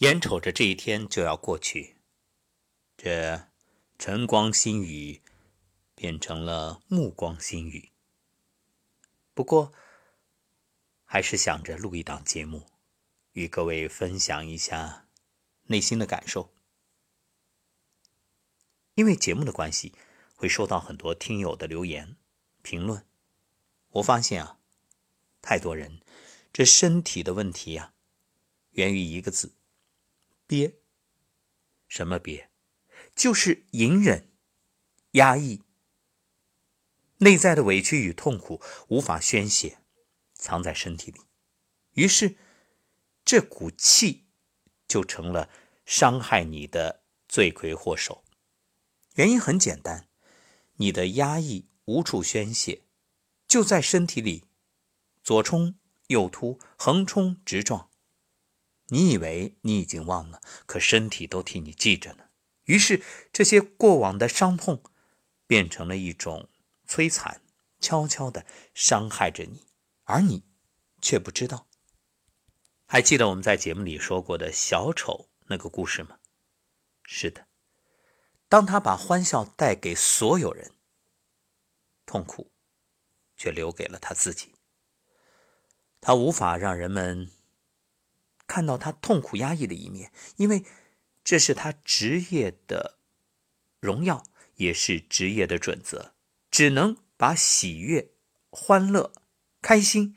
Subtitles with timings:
[0.00, 1.96] 眼瞅着这一天就要过去，
[2.96, 3.48] 这
[3.98, 5.20] 晨光新语
[5.94, 7.90] 变成了暮光新语。
[9.34, 9.74] 不过，
[11.04, 12.66] 还是想着录一档节目，
[13.32, 15.06] 与各位分享一下
[15.64, 16.50] 内心的感受。
[18.94, 19.94] 因为节目的关系，
[20.34, 22.16] 会收到很多听友的留言
[22.62, 23.04] 评论。
[23.90, 24.58] 我发现啊，
[25.42, 26.00] 太多人
[26.54, 27.92] 这身体的问题呀，
[28.70, 29.52] 源于一个字——
[30.50, 30.80] 憋。
[31.86, 32.50] 什么憋？
[33.14, 34.32] 就是隐忍、
[35.12, 35.62] 压抑。
[37.18, 39.78] 内在的委屈与痛苦无法宣泄，
[40.34, 41.20] 藏在身体里，
[41.92, 42.36] 于是
[43.24, 44.26] 这股气
[44.88, 45.48] 就成了
[45.86, 48.24] 伤害你的罪魁祸首。
[49.14, 50.08] 原因很简单，
[50.78, 52.82] 你的压抑无处宣泄，
[53.46, 54.46] 就在身体里，
[55.22, 57.89] 左冲右突，横冲直撞。
[58.90, 62.24] 你以为你已经忘了，可身体都替你记着呢。
[62.64, 64.82] 于是这些过往的伤痛，
[65.46, 66.48] 变成了一种。
[66.88, 67.40] 摧残，
[67.78, 69.64] 悄悄的伤害着你，
[70.02, 70.42] 而你
[71.00, 71.68] 却不知道。
[72.84, 76.18] 还记得我们在节目里说过的小丑那个故事吗？
[77.04, 77.46] 是的，
[78.48, 80.72] 当他把欢笑带给所有人，
[82.04, 82.50] 痛苦
[83.36, 84.56] 却留给了他自己。
[86.00, 87.30] 他无法让人们
[88.50, 90.64] 看到他痛苦压抑的一面，因为
[91.22, 92.98] 这是他职业的
[93.78, 94.24] 荣耀，
[94.56, 96.14] 也是职业的准则。
[96.50, 98.10] 只能把喜悦、
[98.50, 99.12] 欢乐、
[99.62, 100.16] 开心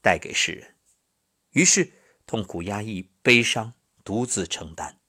[0.00, 0.76] 带给世人，
[1.50, 1.92] 于是
[2.26, 5.00] 痛苦、压抑、悲伤独自承担。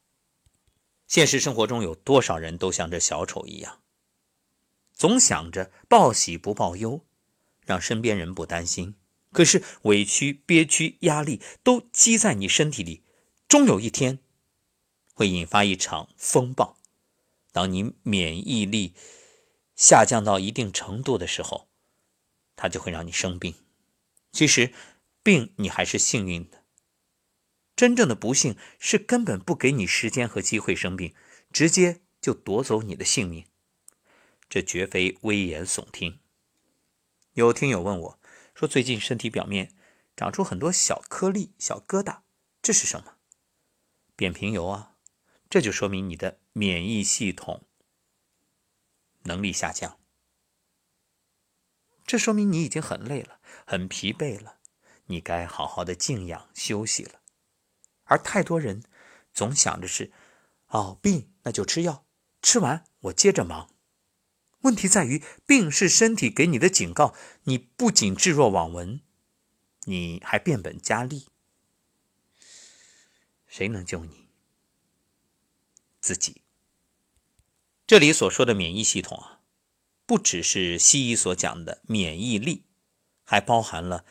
[1.06, 3.84] 现实生活中有多少人都像这小丑一样，
[4.92, 7.06] 总想着报喜不报忧，
[7.64, 8.96] 让身边人不担心。
[9.34, 13.04] 可是委屈、憋屈、压力都积在你身体里，
[13.50, 14.20] 终有一天
[15.14, 16.78] 会引发一场风暴。
[17.52, 18.94] 当你免疫力，
[19.76, 21.68] 下降到一定程度的时候，
[22.56, 23.56] 它就会让你生病。
[24.32, 24.74] 其实，
[25.22, 26.64] 病你还是幸运的。
[27.76, 31.14] 真正的不幸是根本不给你时间和机会生病，
[31.52, 33.46] 直接就夺走你的性命。
[34.48, 36.20] 这绝非危言耸听。
[37.34, 38.20] 有听友问我，
[38.54, 39.74] 说最近身体表面
[40.16, 42.22] 长出很多小颗粒、小疙瘩，
[42.62, 43.18] 这是什么？
[44.16, 44.96] 扁平疣啊！
[45.50, 47.68] 这就说明你的免疫系统。
[49.24, 50.00] 能力下降，
[52.06, 54.60] 这说明你已经很累了，很疲惫了，
[55.06, 57.22] 你该好好的静养休息了。
[58.04, 58.84] 而太多人
[59.34, 60.12] 总想着是，
[60.68, 62.06] 哦，病那就吃药，
[62.42, 63.73] 吃完我接着忙。
[64.64, 67.14] 问题在于，病是身体给你的警告，
[67.44, 69.02] 你不仅置若罔闻，
[69.84, 71.28] 你还变本加厉。
[73.46, 74.30] 谁能救你？
[76.00, 76.42] 自己。
[77.86, 79.42] 这里所说的免疫系统啊，
[80.06, 82.64] 不只是西医所讲的免疫力，
[83.26, 84.06] 还包含了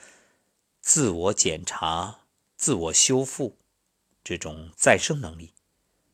[0.80, 2.26] 自我检查、
[2.56, 3.58] 自我修复
[4.22, 5.54] 这种再生能力，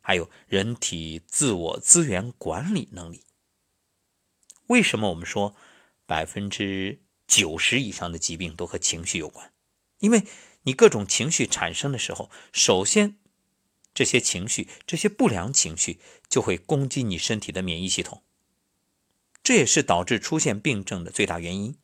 [0.00, 3.25] 还有人体自我资源管理能力。
[4.68, 5.54] 为什么我们说
[6.06, 9.52] 百分之九十以上的疾病都和情绪有关？
[9.98, 10.24] 因为
[10.62, 13.18] 你各种情绪产生的时候，首先。
[13.94, 15.98] 这些情绪，这些不良情绪
[16.28, 18.22] 就会攻击你身体的免疫系统，
[19.42, 21.76] 这也是导致出现病症的最大原因。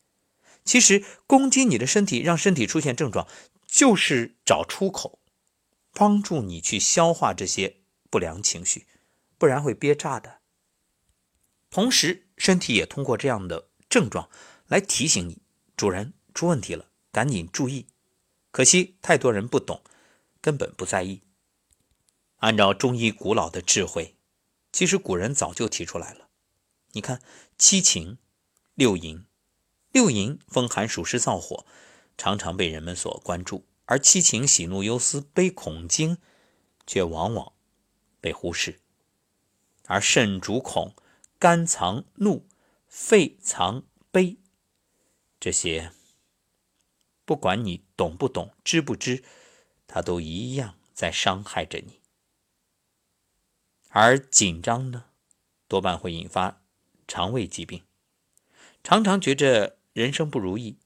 [0.64, 3.26] 其实，攻击你的身体，让身体出现症状，
[3.66, 5.18] 就是找出口，
[5.92, 7.78] 帮助你去消化这些
[8.10, 8.86] 不良情绪，
[9.36, 10.38] 不然会憋炸的。
[11.68, 14.28] 同时，身体也通过这样的症状
[14.66, 15.42] 来提醒你，
[15.76, 17.86] 主人出问题了，赶紧注意。
[18.50, 19.82] 可惜太多人不懂，
[20.40, 21.22] 根本不在意。
[22.36, 24.16] 按照中医古老的智慧，
[24.72, 26.28] 其实古人早就提出来了。
[26.92, 27.22] 你看
[27.56, 28.18] 七情
[28.74, 29.24] 六淫，
[29.90, 31.64] 六淫风寒暑湿燥火，
[32.16, 36.18] 常常被人们所关注，而七情喜怒忧思悲恐惊，
[36.86, 37.52] 却往往
[38.20, 38.80] 被忽视。
[39.86, 40.94] 而肾主恐，
[41.44, 42.48] 肝藏怒，
[42.88, 44.38] 肺藏悲，
[45.38, 45.92] 这些
[47.26, 49.22] 不管你懂不懂、知不知，
[49.86, 52.00] 它都一样在伤害着你。
[53.90, 55.10] 而紧张呢，
[55.68, 56.62] 多半会引发
[57.06, 57.82] 肠胃疾病。
[58.82, 60.78] 常常觉着人生不如意、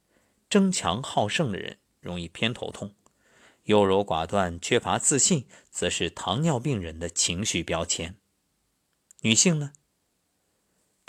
[0.51, 2.89] 争强好胜的人，容易偏头痛；
[3.67, 8.17] 优柔寡断、缺乏自信，则是糖尿病人的情绪标签。
[9.21, 9.73] 女性呢，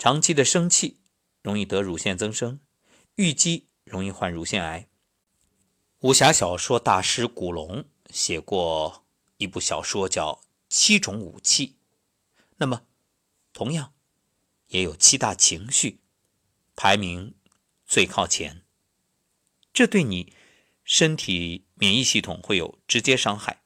[0.00, 0.96] 长期的生气
[1.42, 2.58] 容易得乳腺增生，
[3.16, 4.88] 郁积容易患乳腺癌。
[5.98, 9.04] 武侠小说大师古龙写过
[9.36, 10.32] 《一部小说叫
[10.70, 11.66] 《七种武器》，
[12.56, 12.86] 那么
[13.52, 13.92] 同样
[14.68, 16.00] 也有七大情绪，
[16.74, 17.34] 排名
[17.84, 18.62] 最靠前。
[19.70, 20.32] 这对你
[20.82, 23.62] 身体免疫系统会有直接伤害。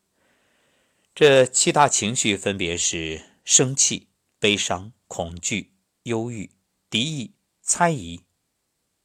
[1.14, 4.08] 这七大情绪分别是生气、
[4.40, 5.73] 悲伤、恐惧、
[6.04, 6.50] 忧郁、
[6.90, 8.20] 敌意、猜疑，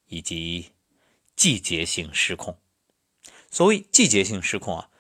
[0.06, 0.74] 以及
[1.36, 2.60] 季节性失控。
[3.50, 4.92] 所谓季节性失控啊，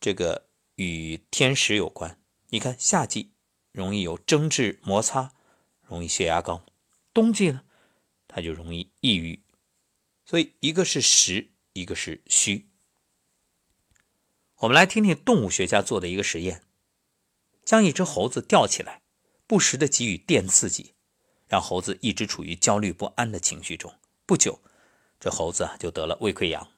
[0.00, 2.18] 这个与天时有关。
[2.48, 3.32] 你看，夏季
[3.70, 5.34] 容易有争执摩擦，
[5.82, 6.64] 容易血压高；
[7.12, 7.64] 冬季呢，
[8.26, 9.42] 它就容易抑郁。
[10.24, 12.68] 所以，一个是实，一个是虚。
[14.56, 16.64] 我们来听听动物学家做的一个实验：
[17.62, 19.02] 将一只猴子吊起来，
[19.46, 20.94] 不时的给予电刺激，
[21.48, 23.92] 让猴子一直处于焦虑不安的情绪中。
[24.24, 24.60] 不久，
[25.20, 26.68] 这猴子就得了胃溃疡。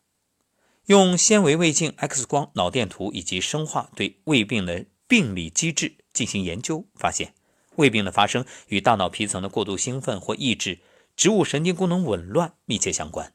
[0.86, 7.34] 用纤维胃镜、X 光、脑电图以及生化对胃病的病理机制进行研究，发现
[7.76, 10.80] 胃病的发生与大脑皮层的过度兴奋或抑制、
[11.14, 13.34] 植物神经功能紊乱密切相关。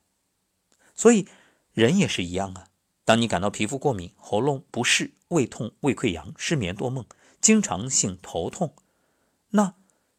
[0.96, 1.28] 所以，
[1.74, 2.68] 人也是一样啊。
[3.06, 7.06] 当你感到皮肤过敏、喉咙不适、胃痛、胃溃疡、失眠多梦、
[7.42, 8.76] 经常性头痛，
[9.50, 9.76] 那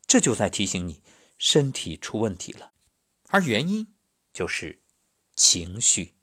[0.06, 1.00] 这就在提醒你
[1.38, 2.72] 身体出问题了，
[3.28, 3.94] 而原因
[4.32, 4.82] 就是
[5.34, 6.14] 情绪。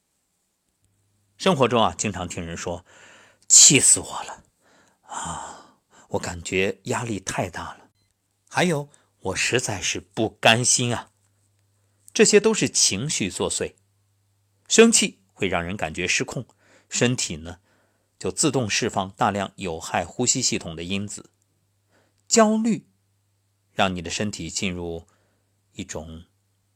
[1.38, 2.86] 生活中啊，经常听人说
[3.48, 4.44] ：“气死我了
[5.02, 5.80] 啊！
[6.10, 7.90] 我感觉压力太大了。”
[8.50, 11.12] 还有，我实在是不甘心啊。
[12.14, 13.75] 这些都是情绪作祟，
[14.68, 15.19] 生气。
[15.34, 16.46] 会让人感觉失控，
[16.88, 17.62] 身体呢
[18.19, 21.31] 就自动释放大量有害呼吸系统的因子。
[22.28, 22.86] 焦虑
[23.73, 25.07] 让你的身体进入
[25.73, 26.25] 一种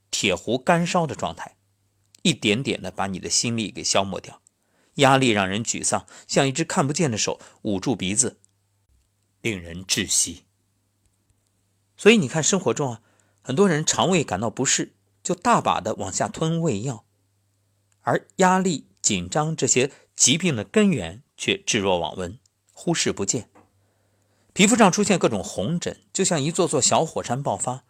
[0.09, 1.55] 铁壶干烧的状态，
[2.21, 4.41] 一点点的把你的心力给消磨掉。
[4.95, 8.39] 压力让人沮丧，像一只看不见的手捂住鼻子，
[9.41, 10.45] 令人窒息。
[11.97, 13.01] 所以你看，生活中啊，
[13.41, 17.03] 很多人肠胃感到不适，就大把的往下吞胃药。
[18.03, 22.39] 而压力、紧张这些疾病的根源却置若罔闻、
[22.71, 23.49] 忽视不见，
[24.55, 27.83] 皮肤上出现各种红疹，就像一座座小火山爆发。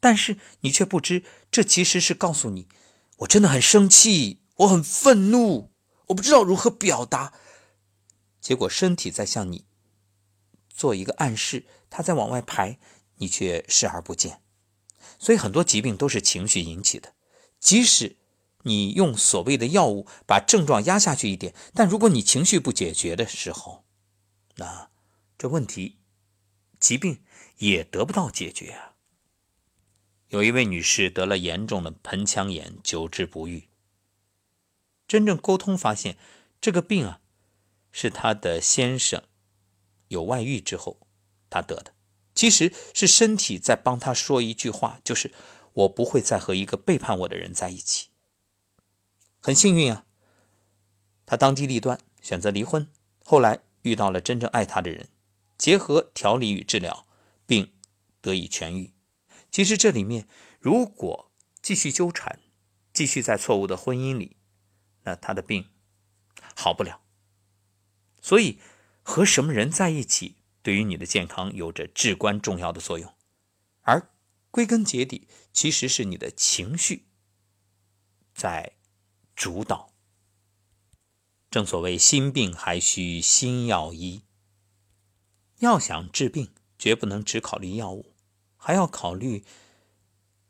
[0.00, 2.68] 但是你却不知，这其实是告诉你：
[3.20, 5.70] 我真的很生气，我很愤怒，
[6.08, 7.32] 我不知道如何表达。
[8.38, 9.64] 结果身体在向你
[10.68, 12.78] 做一个暗示，它在往外排，
[13.16, 14.42] 你却视而不见。
[15.18, 17.14] 所以很多疾病都是情绪引起的，
[17.58, 18.16] 即使。
[18.64, 23.84] 你用所谓的药物把症状压下去一点，但如果你情绪不解决的时候，
[24.56, 24.90] 那
[25.38, 25.98] 这问题、
[26.80, 27.22] 疾病
[27.58, 28.96] 也得不到解决啊。
[30.30, 33.68] 有一位女士得了严重的盆腔炎，久治不愈。
[35.06, 36.18] 真正沟通发现，
[36.60, 37.20] 这个病啊，
[37.92, 39.22] 是她的先生
[40.08, 41.06] 有外遇之后
[41.48, 41.94] 她得的。
[42.34, 45.32] 其实是身体在帮她说一句话，就是
[45.72, 48.08] 我不会再和一个背叛我的人在一起。
[49.40, 50.04] 很幸运啊，
[51.24, 52.90] 她当机立断选择离婚，
[53.24, 55.08] 后来遇到了真正爱她的人，
[55.58, 57.06] 结合调理与治疗，
[57.44, 57.74] 并
[58.22, 58.94] 得以痊愈。
[59.50, 60.26] 其实这里面，
[60.58, 62.40] 如果继续纠缠，
[62.92, 64.36] 继续在错误的婚姻里，
[65.02, 65.68] 那他的病
[66.54, 67.02] 好不了。
[68.22, 68.58] 所以，
[69.02, 73.12] 和什么人在一起，对于你的健康有着至关重要的作用。
[73.82, 74.10] 而
[74.50, 77.08] 归根结底，其实是你的情绪
[78.32, 78.78] 在。
[79.40, 79.92] 主导。
[81.48, 84.24] 正所谓心病还需心药医。
[85.58, 88.14] 要想治病，绝不能只考虑药物，
[88.56, 89.44] 还要考虑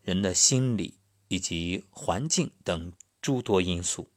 [0.02, 0.98] 人的心理
[1.28, 4.10] 以及环境等诸多因素。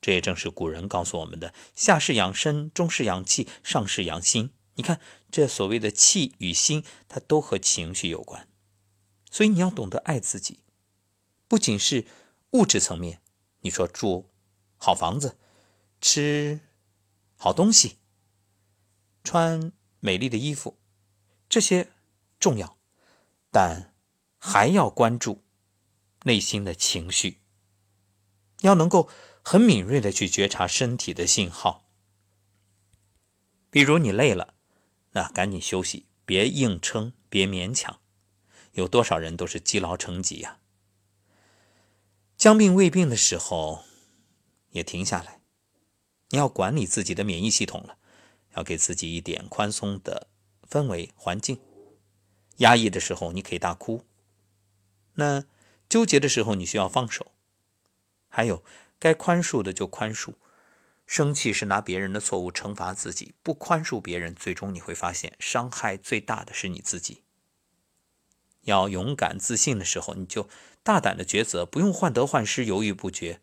[0.00, 4.50] 这也正是古人告诉我们的：下士养身，中士养气，上士养心。
[4.74, 8.46] 你看，这所谓的气与心，它都和情绪有关。
[9.30, 10.60] 所以你要懂得爱自己，
[11.48, 12.06] 不仅是
[12.50, 13.22] 物质层面。
[13.60, 14.28] 你说住
[14.76, 15.38] 好房子，
[16.02, 16.60] 吃
[17.34, 17.96] 好东西，
[19.22, 19.72] 穿
[20.04, 20.78] 美丽的衣服，
[21.48, 21.90] 这些
[22.38, 22.76] 重要，
[23.50, 23.94] 但
[24.38, 25.42] 还要关注
[26.24, 27.40] 内心的情绪，
[28.60, 29.08] 要能够
[29.42, 31.88] 很敏锐的去觉察身体的信号。
[33.70, 34.52] 比如你累了，
[35.12, 37.98] 那赶紧休息，别硬撑，别勉强。
[38.72, 40.58] 有多少人都是积劳成疾呀？
[42.36, 43.84] 将病未病的时候，
[44.72, 45.40] 也停下来。
[46.28, 47.96] 你要管理自己的免疫系统了，
[48.56, 50.28] 要给自己一点宽松的
[50.68, 51.60] 氛围环境。
[52.58, 54.04] 压抑的时候，你可以大哭；
[55.14, 55.44] 那
[55.88, 57.32] 纠结的时候，你需要放手。
[58.28, 58.64] 还有，
[58.98, 60.34] 该宽恕的就宽恕，
[61.06, 67.22] 生气是拿别人的错误惩罚自己，不宽恕别人，最终你会发现伤害最大的是你自己。
[68.62, 70.48] 要勇敢自信的时候，你就
[70.82, 73.40] 大胆的抉择，不用患得患失、犹豫不决。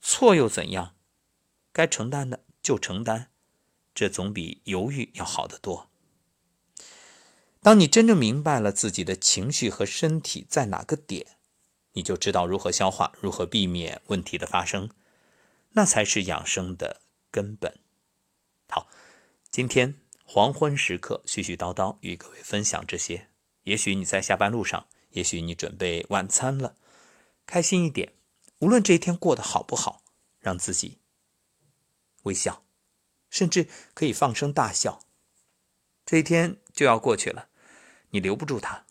[0.00, 0.94] 错又怎样？
[1.72, 3.30] 该承担的就承担，
[3.94, 5.88] 这总比犹豫要好得多。
[7.62, 11.38] 当你真正明白了自己的情绪和身体在哪个点，
[11.92, 14.90] 你就知道如何消化，如何避免问题的发生，
[15.70, 17.78] 那才是养生的根本。
[18.68, 18.88] 好，
[19.50, 23.28] 今天黄昏时刻絮絮叨叨与各位分享这些。
[23.62, 26.76] 也许你在下班路上，也许你准备晚餐了，
[27.46, 28.12] 开心一点。
[28.58, 30.02] 无论这一天过得好不好，
[30.40, 30.98] 让自己
[32.24, 32.63] 微笑，
[33.34, 35.00] 甚至可以放声大笑。
[36.06, 37.48] 这一天就要过去了。
[38.10, 38.86] 你留不住他，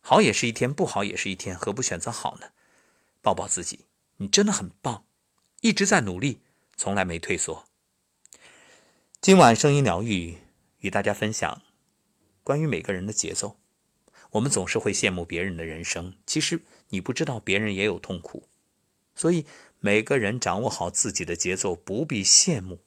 [0.00, 2.52] 好也是一天，不好也是一天，何不选择好呢？
[3.20, 3.86] 抱抱自己，
[4.18, 5.04] 你真的很棒，
[5.62, 6.42] 一直在努力，
[6.76, 7.64] 从来没退缩。
[9.20, 10.38] 今晚声音疗愈
[10.78, 11.60] 与大家分享
[12.44, 13.58] 关于每个人的节奏。
[14.30, 18.48] 我们总是会羡慕别人的人生，其实你不知道别人也有痛苦，
[19.16, 19.44] 所以
[19.80, 22.78] 每个人掌握好自己的节奏，不必羡慕。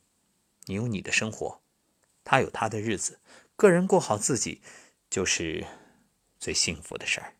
[0.65, 1.61] 你有你的生活，
[2.23, 3.19] 他有他的日子，
[3.55, 4.61] 个人过好自己。
[5.07, 5.65] 就是
[6.39, 7.35] 最幸福的事儿。